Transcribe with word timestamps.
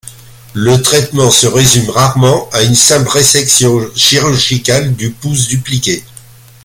Le 0.55 0.81
traitement 0.81 1.29
se 1.29 1.45
résume 1.45 1.91
rarement 1.91 2.49
à 2.53 2.63
une 2.63 2.73
simple 2.73 3.07
résection 3.11 3.87
chirurgicale 3.95 4.95
du 4.95 5.11
pouce 5.11 5.45
dupliqué. 5.47 6.03